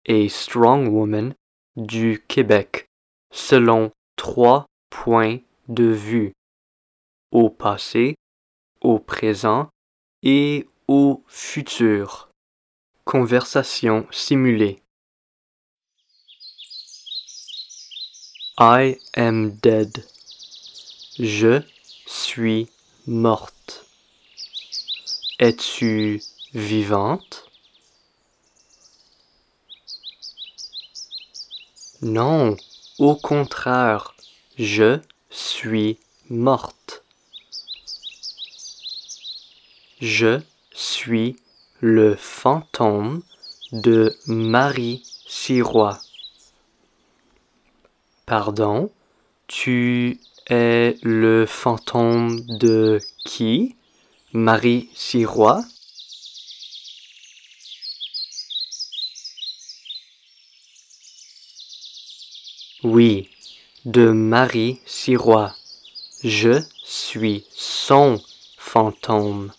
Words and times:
a 0.08 0.28
strong 0.28 0.88
woman, 0.88 1.34
du 1.76 2.24
Québec, 2.28 2.88
selon 3.32 3.92
trois 4.16 4.66
points 4.90 5.40
de 5.68 5.86
vue, 5.86 6.34
au 7.32 7.50
passé, 7.50 8.16
au 8.82 9.00
présent 9.00 9.70
et 10.24 10.68
au 10.88 11.24
futur. 11.28 12.30
Conversation 13.06 14.06
simulée. 14.12 14.82
I 18.60 18.98
am 19.16 19.52
dead. 19.52 20.06
Je 21.18 21.62
suis 22.06 22.70
morte. 23.08 23.86
Es-tu 25.40 26.22
vivante? 26.54 27.51
Non, 32.04 32.58
au 32.98 33.16
contraire, 33.16 34.16
je 34.58 35.00
suis 35.30 36.00
morte. 36.32 37.04
Je 40.00 40.42
suis 40.72 41.36
le 41.80 42.16
fantôme 42.16 43.22
de 43.72 44.18
Marie 44.26 45.04
Sirois. 45.28 46.00
Pardon, 48.26 48.90
tu 49.46 50.20
es 50.50 50.98
le 51.04 51.46
fantôme 51.46 52.42
de 52.58 53.00
qui 53.26 53.76
Marie 54.34 54.90
Sirois? 54.96 55.64
Oui, 62.84 63.30
de 63.86 64.10
Marie 64.10 64.80
Sirois. 64.88 65.54
Je 66.24 66.64
suis 66.84 67.46
son 67.52 68.20
fantôme. 68.58 69.52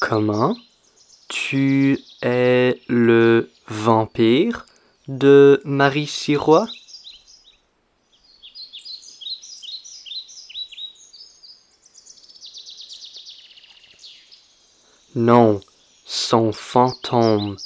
Comment 0.00 0.56
Tu 1.28 2.00
es 2.22 2.80
le 2.88 3.52
vampire 3.68 4.66
de 5.06 5.62
Marie 5.64 6.08
Sirois? 6.08 6.66
Non, 15.14 15.60
son 16.04 16.50
fantôme. 16.50 17.56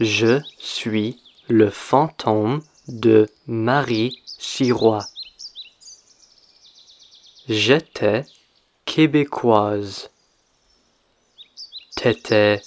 Je 0.00 0.40
suis 0.56 1.20
le 1.48 1.68
fantôme 1.68 2.62
de 2.88 3.28
Marie 3.46 4.22
Sirois. 4.24 5.06
J'étais 7.48 8.24
québécoise. 8.84 10.10
T'étais 11.96 12.60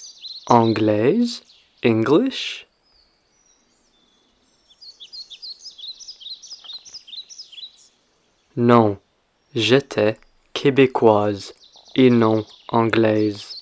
anglaise, 0.46 1.42
English? 1.84 2.66
Non, 8.56 8.98
j'étais 9.54 10.18
québécoise 10.52 11.54
et 11.94 12.10
non 12.10 12.44
anglaise. 12.68 13.56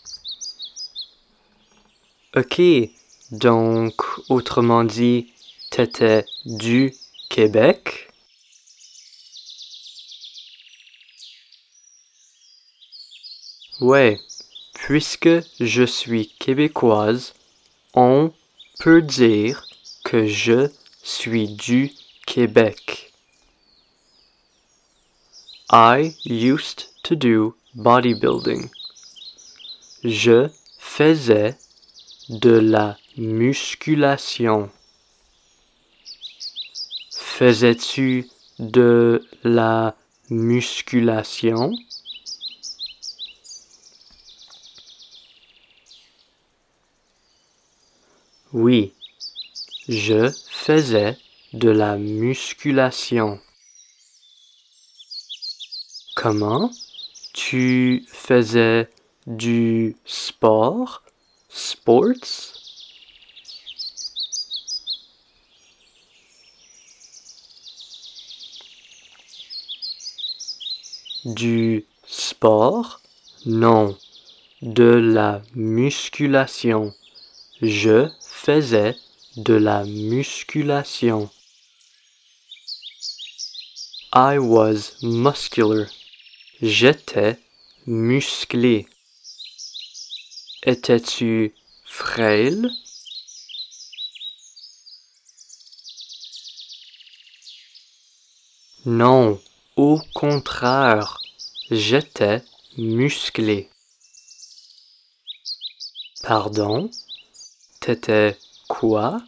Ok, 2.36 2.60
donc 3.30 4.02
autrement 4.28 4.84
dit, 4.84 5.32
t'étais 5.70 6.24
du 6.44 6.94
Québec? 7.28 8.10
Ouais, 13.80 14.18
puisque 14.74 15.28
je 15.60 15.84
suis 15.84 16.28
québécoise, 16.38 17.34
on 17.94 18.32
peut 18.80 19.02
dire 19.02 19.66
que 20.04 20.26
je 20.26 20.68
suis 21.02 21.48
du 21.48 21.92
Québec. 22.26 23.12
I 25.70 26.14
used 26.24 26.86
to 27.02 27.14
do 27.14 27.54
bodybuilding. 27.74 28.70
Je 30.02 30.48
faisais 30.78 31.56
de 32.28 32.58
la 32.58 32.96
musculation. 33.16 34.70
Faisais-tu 37.38 38.28
de 38.58 39.24
la 39.44 39.94
musculation? 40.28 41.70
Oui, 48.52 48.92
je 49.88 50.28
faisais 50.50 51.16
de 51.52 51.70
la 51.70 51.96
musculation. 51.96 53.38
Comment 56.16 56.72
tu 57.34 58.04
faisais 58.08 58.90
du 59.28 59.94
sport? 60.04 61.04
Sports? 61.48 62.67
Du 71.34 71.84
sport? 72.06 73.02
Non. 73.44 73.98
De 74.62 74.84
la 74.84 75.42
musculation. 75.54 76.94
Je 77.60 78.08
faisais 78.22 78.96
de 79.36 79.52
la 79.52 79.84
musculation. 79.84 81.28
I 84.14 84.38
was 84.38 84.96
muscular. 85.02 85.86
J'étais 86.62 87.38
musclé. 87.86 88.86
Étais-tu 90.62 91.54
frêle? 91.84 92.70
Non, 98.86 99.38
au 99.78 100.00
contraire, 100.12 101.20
j'étais 101.70 102.42
musclé. 102.76 103.70
Pardon? 106.24 106.90
T'étais 107.78 108.36
quoi? 108.68 109.22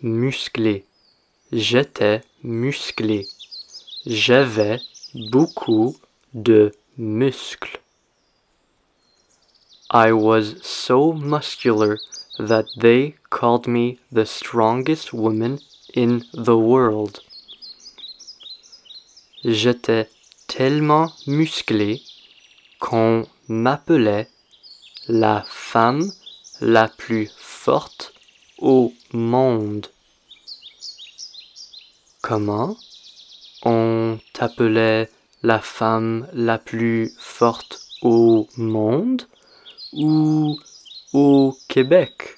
Musclé. 0.00 0.86
J'étais 1.52 2.22
musclé. 2.42 3.28
J'avais 4.06 4.80
beaucoup 5.14 5.94
de 6.32 6.72
muscles. 6.96 7.82
I 9.90 10.12
was 10.12 10.54
so 10.62 11.12
muscular 11.12 11.98
that 12.38 12.64
they 12.80 13.17
called 13.30 13.66
me 13.66 13.98
the 14.10 14.24
strongest 14.24 15.12
woman 15.12 15.58
in 15.94 16.22
the 16.32 16.56
world. 16.56 17.20
J'étais 19.44 20.08
tellement 20.46 21.12
musclé 21.26 22.02
qu'on 22.80 23.26
m'appelait 23.48 24.28
la 25.06 25.44
femme 25.48 26.10
la 26.60 26.88
plus 26.88 27.30
forte 27.36 28.12
au 28.58 28.92
monde. 29.12 29.86
Comment? 32.20 32.76
On 33.64 34.18
t'appelait 34.32 35.08
la 35.42 35.60
femme 35.60 36.28
la 36.32 36.58
plus 36.58 37.12
forte 37.18 37.80
au 38.02 38.48
monde 38.56 39.22
ou 39.92 40.58
au 41.12 41.56
Québec? 41.68 42.37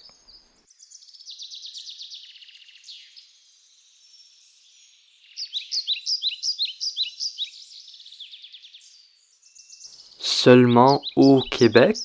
Seulement 10.43 11.03
au 11.17 11.43
Québec? 11.43 11.99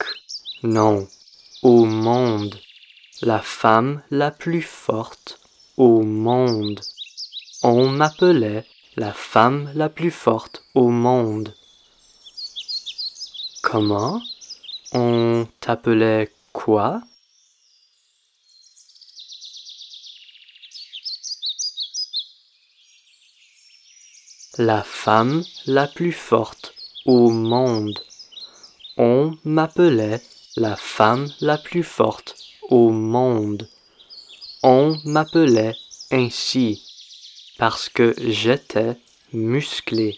Non, 0.62 1.08
au 1.62 1.86
monde. 1.86 2.60
La 3.22 3.40
femme 3.40 4.04
la 4.12 4.30
plus 4.30 4.62
forte 4.62 5.40
au 5.78 6.02
monde. 6.02 6.82
On 7.64 7.88
m'appelait 7.88 8.66
la 8.98 9.14
femme 9.14 9.72
la 9.74 9.88
plus 9.88 10.12
forte 10.12 10.66
au 10.74 10.90
monde. 10.90 11.56
Comment? 13.62 14.22
On 14.92 15.48
t'appelait 15.62 16.30
quoi? 16.52 17.02
La 24.58 24.84
femme 24.84 25.46
la 25.68 25.88
plus 25.88 26.12
forte 26.12 26.74
au 27.06 27.30
monde. 27.30 27.98
On 28.98 29.38
m'appelait 29.44 30.22
la 30.56 30.78
femme 30.78 31.28
la 31.42 31.58
plus 31.58 31.84
forte 31.84 32.36
au 32.70 32.92
monde. 32.92 33.68
On 34.64 34.98
m'appelait 35.04 35.76
ainsi 36.12 36.82
parce 37.58 37.90
que 37.90 38.16
j'étais 38.18 38.98
musclé. 39.34 40.18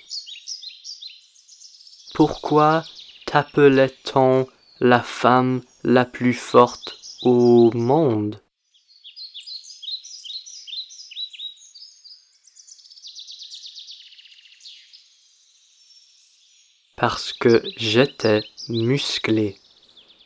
Pourquoi 2.14 2.84
t'appelait-on 3.26 4.48
la 4.80 5.02
femme 5.02 5.64
la 5.84 6.06
plus 6.06 6.36
forte 6.36 7.00
au 7.24 7.72
monde? 7.74 8.40
Parce 16.98 17.32
que 17.32 17.62
j'étais 17.78 18.42
musclé. 18.70 19.60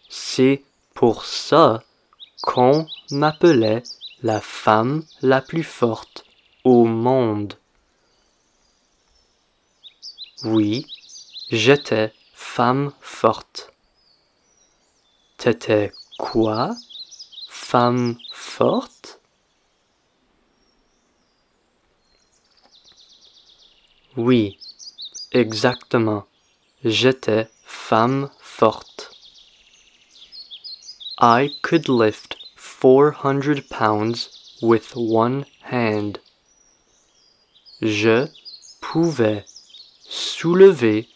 C'est 0.07 0.63
pour 0.93 1.25
ça 1.25 1.83
qu'on 2.41 2.87
m'appelait 3.11 3.83
la 4.23 4.39
femme 4.39 5.03
la 5.21 5.41
plus 5.41 5.65
forte 5.65 6.23
au 6.63 6.85
monde. 6.85 7.55
Oui, 10.45 10.87
j'étais 11.49 12.13
femme 12.33 12.93
forte. 13.01 13.73
T'étais 15.37 15.91
quoi, 16.17 16.73
femme 17.49 18.17
forte? 18.31 19.19
Oui, 24.15 24.57
exactement. 25.33 26.25
J'étais 26.83 27.47
femme 27.63 28.31
forte. 28.39 29.11
I 31.19 31.51
could 31.61 31.87
lift 31.87 32.37
400 32.55 33.61
pounds 33.69 34.57
with 34.63 34.95
one 34.95 35.45
hand. 35.71 36.17
Je 37.83 38.27
pouvais 38.81 39.45
soulever 40.09 41.07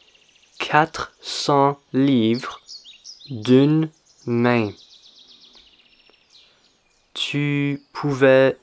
400 0.60 1.80
livres 1.94 2.62
d'une 3.32 3.90
main. 4.28 4.70
Tu 7.16 7.82
pouvais 7.92 8.56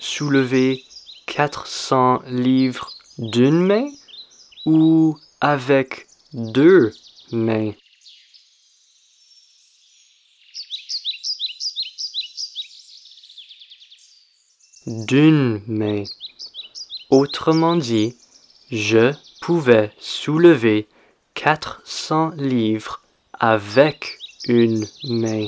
soulever 0.00 0.82
400 1.26 2.22
livres 2.26 2.90
d'une 3.18 3.64
main 3.64 3.88
ou 4.66 5.16
avec 5.40 6.07
deux 6.32 6.92
mains? 7.32 7.72
D'une 14.86 15.62
main. 15.66 16.04
Autrement 17.10 17.76
dit, 17.76 18.16
je 18.70 19.14
pouvais 19.40 19.92
soulever 19.98 20.88
400 21.34 22.30
livres 22.36 23.02
avec 23.32 24.18
une 24.44 24.86
main. 25.04 25.46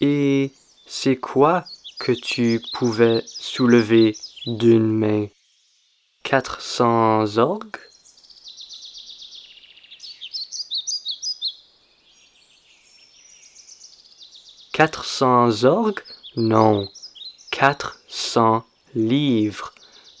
Et 0.00 0.52
c'est 0.86 1.16
quoi 1.16 1.64
que 2.00 2.12
tu 2.12 2.60
pouvais 2.72 3.22
soulever 3.26 4.16
d'une 4.46 4.90
main? 4.90 5.28
400 6.24 7.38
orgues? 7.38 7.78
Quatre 14.74 15.04
cents 15.04 15.62
orgues? 15.62 16.02
Non, 16.34 16.90
quatre 17.52 18.00
cents 18.08 18.64
livres. 18.96 19.72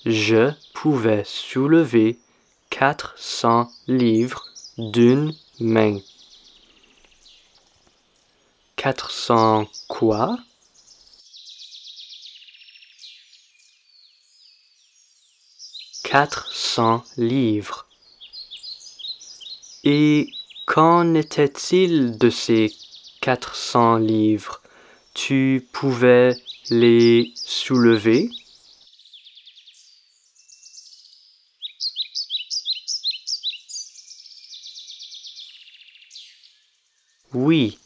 Je 0.06 0.52
pouvais 0.72 1.24
soulever 1.24 2.20
quatre 2.70 3.14
cents 3.16 3.68
livres 3.88 4.44
d'une 4.78 5.34
main. 5.58 5.98
Quatre 8.76 9.10
cents 9.10 9.66
quoi? 9.88 10.38
Quatre 16.04 16.46
cents 16.54 17.02
livres. 17.16 17.88
Et 19.82 20.30
qu'en 20.64 21.14
était-il 21.14 22.18
de 22.18 22.30
ces 22.30 22.72
quatre 23.24 23.54
cents 23.56 23.96
livres? 23.96 24.60
Tu 25.14 25.66
pouvais 25.72 26.36
les 26.68 27.32
soulever? 27.34 28.28
Oui, 37.32 37.78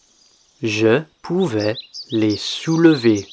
je 0.61 1.03
pouvais 1.23 1.77
les 2.11 2.37
soulever. 2.37 3.25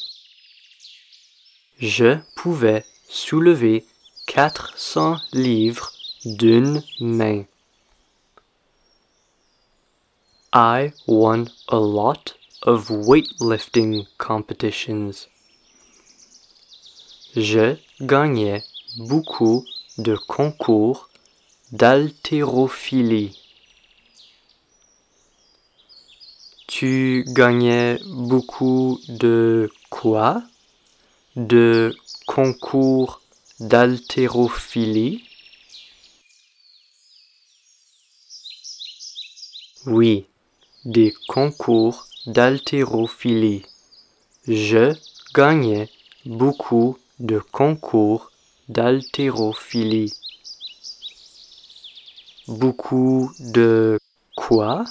Je 1.80 2.20
pouvais 2.36 2.86
soulever 3.10 3.84
quatre 4.28 4.78
cents 4.78 5.18
livres 5.34 5.92
d'une 6.24 6.84
main. 7.00 7.46
I 10.58 10.94
won 11.06 11.50
a 11.68 11.80
lot 11.80 12.36
of 12.62 12.90
weightlifting 12.90 14.08
competitions. 14.18 15.28
Je 17.36 17.76
gagnais 18.00 18.64
beaucoup 18.98 19.66
de 19.98 20.16
concours 20.16 21.10
d'haltérophilie. 21.74 23.38
Tu 26.68 27.26
gagnais 27.28 28.00
beaucoup 28.06 29.02
de 29.10 29.70
quoi? 29.90 30.42
De 31.36 31.94
concours 32.28 33.20
d'haltérophilie? 33.60 35.22
Oui, 39.86 40.26
des 40.86 41.14
concours 41.28 42.08
d'haltérophilie. 42.28 43.64
Je 44.48 44.96
gagnais 45.34 45.90
beaucoup 46.26 47.00
de 47.20 47.40
concours 47.40 48.32
d'haltérophilie. 48.70 50.14
Beaucoup 52.48 53.32
de 53.40 54.00
quoi? 54.36 54.86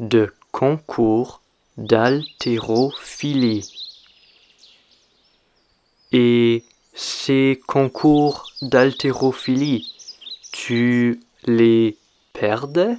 De 0.00 0.34
concours 0.50 1.40
d'haltérophilie. 1.76 3.70
Et 6.10 6.64
ces 6.94 7.60
concours 7.66 8.52
d'haltérophilie, 8.62 9.93
tu 10.54 11.20
les 11.46 11.98
perdais 12.32 12.96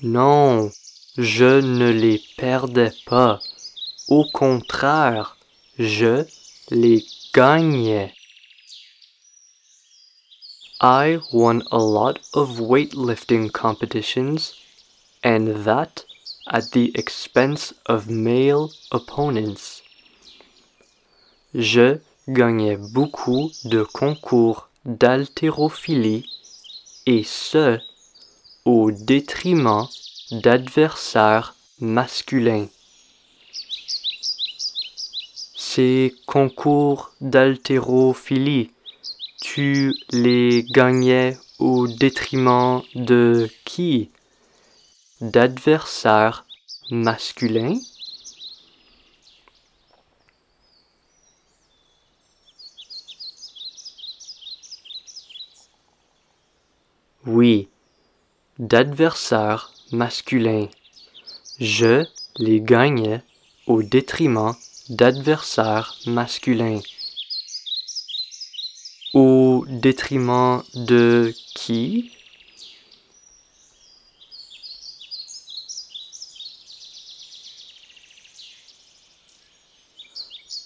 Non, 0.00 0.70
je 1.18 1.60
ne 1.60 1.90
les 1.90 2.22
perdais 2.38 2.94
pas. 3.04 3.40
Au 4.08 4.24
contraire, 4.32 5.36
je 5.78 6.24
les 6.70 7.04
gagnais. 7.34 8.14
I 10.80 11.18
won 11.30 11.62
a 11.70 11.78
lot 11.78 12.20
of 12.32 12.58
weightlifting 12.58 13.52
competitions, 13.52 14.54
and 15.22 15.66
that 15.66 16.04
at 16.46 16.70
the 16.72 16.90
expense 16.94 17.74
of 17.84 18.08
male 18.08 18.70
opponents. 18.90 19.82
Je 21.54 21.96
gagnais 22.28 22.76
beaucoup 22.76 23.50
de 23.64 23.82
concours 23.82 24.68
d'haltérophilie, 24.84 26.28
et 27.06 27.24
ce, 27.24 27.78
au 28.66 28.90
détriment 28.90 29.86
d'adversaires 30.30 31.54
masculins. 31.80 32.66
Ces 35.56 36.14
concours 36.26 37.12
d'haltérophilie, 37.22 38.70
tu 39.40 39.94
les 40.10 40.64
gagnais 40.64 41.38
au 41.58 41.88
détriment 41.88 42.82
de 42.94 43.48
qui? 43.64 44.10
D'adversaires 45.22 46.44
masculins? 46.90 47.78
Oui, 57.30 57.68
d'adversaires 58.58 59.74
masculins. 59.92 60.66
Je 61.60 62.06
les 62.38 62.62
gagnais 62.62 63.22
au 63.66 63.82
détriment 63.82 64.54
d'adversaires 64.88 65.98
masculins. 66.06 66.80
Au 69.12 69.66
détriment 69.68 70.62
de 70.74 71.34
qui? 71.54 72.12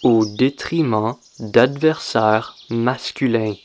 Au 0.05 0.25
détriment 0.25 1.17
d'adversaires 1.41 2.57
masculins. 2.71 3.57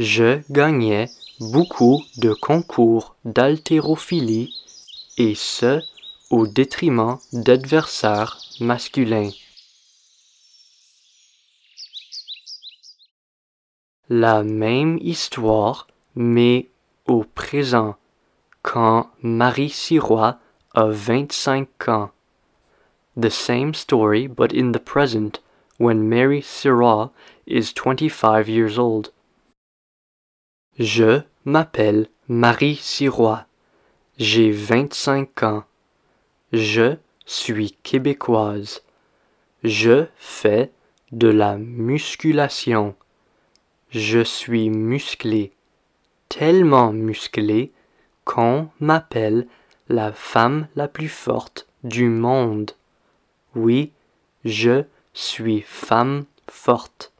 Je 0.00 0.40
gagnais 0.50 1.08
beaucoup 1.50 2.02
de 2.18 2.32
concours 2.32 3.16
d'haltérophilie 3.24 4.54
et 5.18 5.34
ce 5.34 5.80
au 6.30 6.46
détriment 6.46 7.18
d'adversaires 7.32 8.38
masculins. 8.60 9.30
La 14.08 14.42
même 14.42 14.98
histoire, 15.00 15.88
mais 16.14 16.68
au 17.06 17.24
présent, 17.24 17.96
quand 18.62 19.10
Marie 19.22 19.70
Sirois 19.70 20.38
a 20.74 20.86
25 20.86 21.88
ans. 21.88 22.10
The 23.20 23.30
same 23.30 23.74
story, 23.74 24.26
but 24.26 24.52
in 24.54 24.72
the 24.72 24.78
present, 24.78 25.40
when 25.78 26.08
Mary 26.08 26.40
Sirois 26.40 27.10
is 27.46 27.72
25 27.72 28.48
years 28.48 28.78
old. 28.78 29.12
Je 30.78 31.20
m'appelle 31.44 32.08
Marie 32.28 32.76
Sirois. 32.76 33.44
J'ai 34.16 34.50
25 34.50 35.42
ans. 35.42 35.64
Je 36.54 36.96
suis 37.26 37.72
québécoise. 37.82 38.82
Je 39.64 40.06
fais 40.16 40.70
de 41.12 41.28
la 41.28 41.58
musculation. 41.58 42.94
Je 43.90 44.20
suis 44.24 44.70
musclée, 44.70 45.52
tellement 46.30 46.94
musclée 46.94 47.70
qu'on 48.24 48.70
m'appelle 48.80 49.46
la 49.90 50.10
femme 50.10 50.68
la 50.74 50.88
plus 50.88 51.10
forte 51.10 51.68
du 51.84 52.08
monde. 52.08 52.70
Oui, 53.54 53.92
je 54.46 54.84
suis 55.12 55.60
femme 55.60 56.24
forte. 56.48 57.12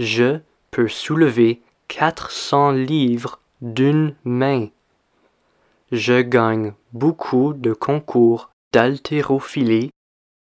Je 0.00 0.40
peux 0.72 0.88
soulever 0.88 1.62
400 1.88 2.72
livres 2.72 3.40
d'une 3.60 4.14
main. 4.24 4.68
Je 5.90 6.20
gagne 6.20 6.74
beaucoup 6.92 7.54
de 7.54 7.72
concours 7.72 8.50
d'haltérophilie 8.72 9.90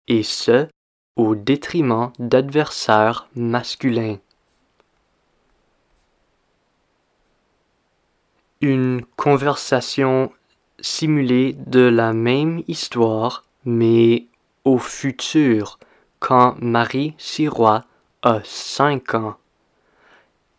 et 0.07 0.23
ce 0.23 0.67
au 1.15 1.35
détriment 1.35 2.11
d'adversaires 2.19 3.27
masculins. 3.35 4.17
Une 8.61 9.03
conversation 9.17 10.31
simulée 10.79 11.53
de 11.53 11.81
la 11.81 12.13
même 12.13 12.63
histoire, 12.67 13.43
mais 13.65 14.27
au 14.63 14.77
futur, 14.77 15.79
quand 16.19 16.55
Marie 16.61 17.15
Sirois 17.17 17.83
a 18.21 18.39
cinq 18.43 19.15
ans. 19.15 19.35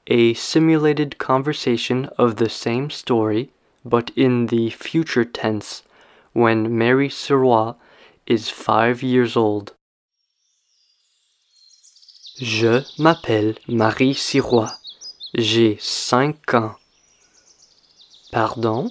A 0.07 0.35
simulated 0.35 1.19
conversation 1.19 2.11
of 2.19 2.37
the 2.37 2.51
same 2.51 2.91
story, 2.91 3.51
but 3.85 4.11
in 4.15 4.47
the 4.47 4.69
future 4.71 5.25
tense, 5.25 5.83
when 6.35 6.77
Mary 6.77 7.09
Sirois 7.09 7.77
is 8.27 8.51
five 8.51 9.03
years 9.03 9.35
old. 9.37 9.73
Je 12.37 12.83
m'appelle 12.99 13.55
Marie 13.67 14.13
Sirois. 14.15 14.73
J'ai 15.35 15.79
cinq 15.81 16.53
ans. 16.53 16.77
Pardon? 18.31 18.91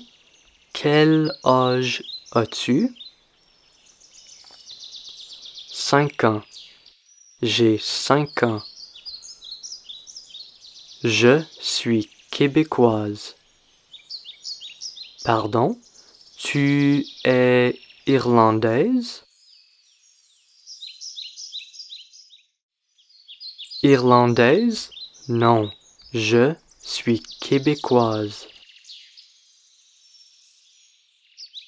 Quel 0.73 1.31
âge 1.45 2.01
as-tu? 2.33 2.95
Cinq 5.67 6.23
ans. 6.23 6.43
J'ai 7.41 7.77
cinq 7.77 8.41
ans. 8.43 8.63
Je 11.03 11.43
suis 11.59 12.09
québécoise. 12.31 13.35
Pardon? 15.25 15.77
Tu 16.37 17.05
es 17.25 17.77
irlandaise? 18.07 19.25
Irlandaise? 23.81 24.91
Non, 25.27 25.69
je 26.13 26.53
suis 26.79 27.21
québécoise. 27.41 28.47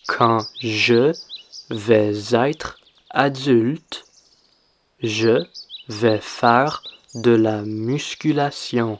Quand 0.07 0.47
je 0.61 1.11
vais 1.69 2.13
être 2.31 2.79
adulte, 3.09 4.05
je 5.03 5.45
vais 5.89 6.21
faire 6.21 6.83
de 7.15 7.31
la 7.31 7.63
musculation. 7.63 8.97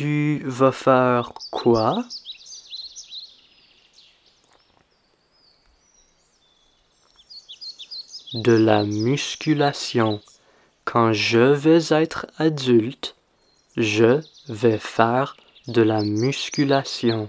Tu 0.00 0.40
vas 0.46 0.72
faire 0.72 1.34
quoi? 1.50 2.06
De 8.32 8.52
la 8.52 8.84
musculation. 8.84 10.22
Quand 10.86 11.12
je 11.12 11.38
vais 11.38 11.92
être 11.92 12.28
adulte, 12.38 13.14
je 13.76 14.22
vais 14.48 14.78
faire 14.78 15.36
de 15.66 15.82
la 15.82 16.00
musculation. 16.00 17.28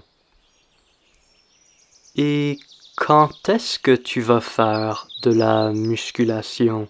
Et 2.16 2.58
quand 2.96 3.50
est-ce 3.50 3.78
que 3.78 3.94
tu 3.94 4.22
vas 4.22 4.40
faire 4.40 5.08
de 5.24 5.30
la 5.30 5.72
musculation? 5.72 6.88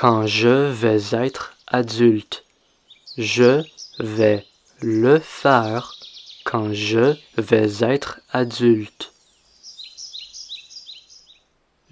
Quand 0.00 0.26
je 0.26 0.48
vais 0.48 1.12
être 1.12 1.58
adulte, 1.66 2.46
je 3.18 3.62
vais 3.98 4.46
le 4.80 5.18
faire 5.18 5.94
quand 6.42 6.72
je 6.72 7.16
vais 7.36 7.70
être 7.82 8.22
adulte. 8.30 9.12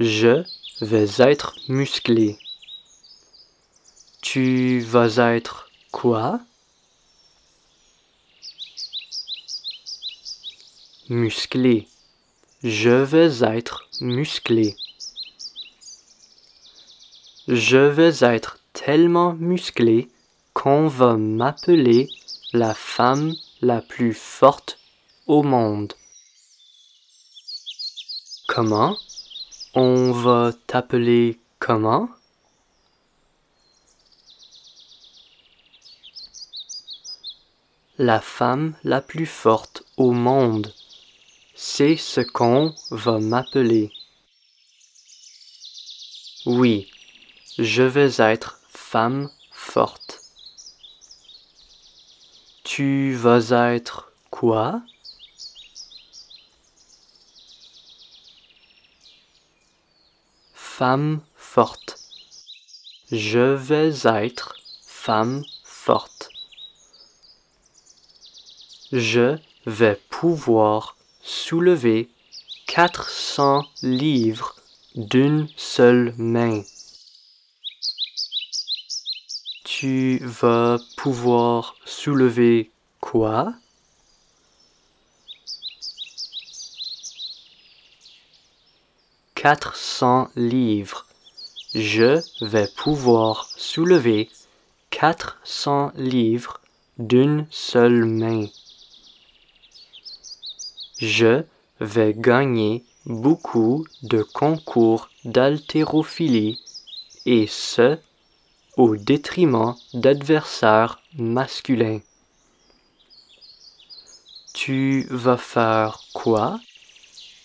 Je 0.01 0.43
vais 0.81 1.11
être 1.19 1.55
musclé. 1.69 2.39
Tu 4.23 4.81
vas 4.81 5.35
être 5.35 5.69
quoi? 5.93 6.41
Musclé. 11.11 11.87
Je 12.63 12.89
vais 12.89 13.45
être 13.55 13.87
musclé. 14.01 14.79
Je 17.51 17.79
vais 17.79 18.27
être 18.27 18.59
tellement 18.75 19.33
musclé 19.33 20.11
qu'on 20.53 20.87
va 20.87 21.17
m'appeler 21.17 22.11
la 22.53 22.75
femme 22.75 23.35
la 23.63 23.81
plus 23.81 24.13
forte 24.13 24.79
au 25.27 25.43
monde. 25.43 25.95
Comment? 28.49 28.99
On 29.73 30.13
va 30.13 30.53
t'appeler 30.67 31.41
comment? 31.59 32.11
La 37.97 38.21
femme 38.21 38.77
la 38.85 39.01
plus 39.01 39.25
forte 39.25 39.85
au 39.97 40.11
monde. 40.11 40.75
C'est 41.55 41.97
ce 41.97 42.21
qu'on 42.21 42.75
va 42.91 43.19
m'appeler. 43.21 43.91
Oui, 46.45 46.91
je 47.59 47.83
vais 47.83 48.21
être 48.21 48.61
femme 48.69 49.31
forte. 49.51 50.21
Tu 52.63 53.15
vas 53.15 53.73
être 53.73 54.13
quoi? 54.31 54.81
Femme 60.55 61.21
forte. 61.37 61.99
Je 63.11 63.55
vais 63.55 63.91
être 64.05 64.55
femme 64.87 65.43
forte. 65.65 66.31
Je 68.93 69.37
vais 69.67 70.01
pouvoir 70.11 70.97
soulever 71.21 72.09
400 72.69 73.65
livres 73.83 74.55
d'une 74.95 75.49
seule 75.57 76.15
main. 76.17 76.63
Tu 79.81 80.19
vas 80.25 80.81
pouvoir 80.97 81.77
soulever 81.85 82.73
quoi? 82.99 83.55
Quatre 89.37 89.77
cents 89.77 90.31
livres. 90.35 91.07
Je 91.77 92.21
vais 92.45 92.67
pouvoir 92.77 93.49
soulever 93.57 94.29
quatre 94.91 95.39
cents 95.45 95.93
livres 95.95 96.61
d'une 96.99 97.47
seule 97.49 98.05
main. 98.05 98.47
Je 100.99 101.45
vais 101.79 102.15
gagner 102.17 102.85
beaucoup 103.07 103.87
de 104.03 104.25
concours 104.25 105.09
d'haltérophilie 105.25 106.59
et 107.27 107.47
ce, 107.47 107.97
au 108.79 108.97
détriment 108.97 109.75
d'adversaires 109.93 111.03
masculins. 111.19 111.99
Tu 114.55 115.07
vas 115.11 115.37
faire 115.37 116.01
quoi? 116.15 116.61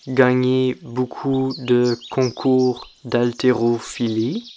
Gagner 0.06 0.76
beaucoup 0.82 1.52
de 1.58 1.98
concours 2.10 2.88
d'haltérophilie? 3.04 4.48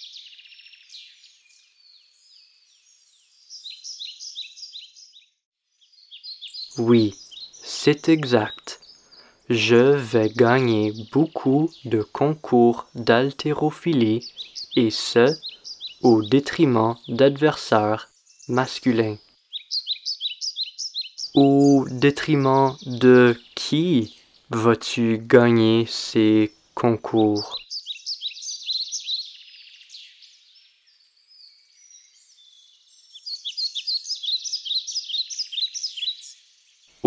Oui, 6.78 7.16
c'est 7.64 8.08
exact. 8.08 8.82
Je 9.50 9.96
vais 9.96 10.30
gagner 10.30 10.94
beaucoup 11.12 11.72
de 11.86 12.04
concours 12.04 12.86
d'haltérophilie 12.94 14.32
et 14.76 14.92
ce, 14.92 15.36
au 16.02 16.22
détriment 16.24 16.96
d'adversaires 17.08 18.10
masculins. 18.48 19.18
Au 21.34 21.86
détriment 21.90 22.76
de 22.86 23.40
qui 23.56 24.16
vas-tu 24.50 25.20
gagner 25.20 25.86
ces 25.88 26.54
concours? 26.74 27.58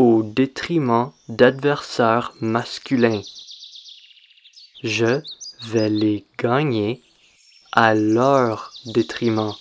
au 0.01 0.23
détriment 0.23 1.13
d'adversaires 1.29 2.33
masculins. 2.41 3.21
Je 4.83 5.21
vais 5.63 5.91
les 5.91 6.25
gagner 6.39 7.03
à 7.73 7.95
leur 7.95 8.70
détriment. 8.87 9.55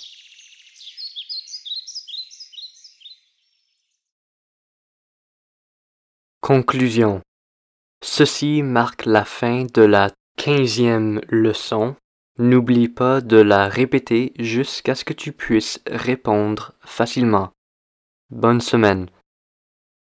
Conclusion. 6.41 7.21
Ceci 8.01 8.63
marque 8.63 9.05
la 9.05 9.25
fin 9.25 9.65
de 9.73 9.81
la 9.81 10.11
quinzième 10.37 11.21
leçon. 11.29 11.95
N'oublie 12.37 12.87
pas 12.87 13.19
de 13.19 13.37
la 13.37 13.67
répéter 13.67 14.33
jusqu'à 14.39 14.95
ce 14.95 15.03
que 15.03 15.13
tu 15.13 15.33
puisses 15.33 15.81
répondre 15.85 16.73
facilement. 16.81 17.51
Bonne 18.29 18.61
semaine. 18.61 19.09